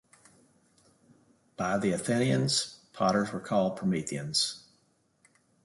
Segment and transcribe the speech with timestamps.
[1.57, 4.63] By the Athenians, potters were called Prometheans.